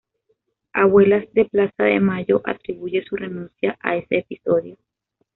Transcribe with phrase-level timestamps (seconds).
[0.73, 4.75] Abuelas de Plaza de Mayo atribuye su renuncia a ese episodio.